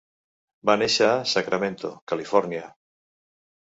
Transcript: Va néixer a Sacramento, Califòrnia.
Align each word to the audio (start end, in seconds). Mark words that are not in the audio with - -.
Va 0.69 0.77
néixer 0.83 1.11
a 1.11 1.29
Sacramento, 1.33 1.95
Califòrnia. 2.15 2.69